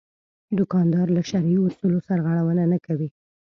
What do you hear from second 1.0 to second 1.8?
له شرعي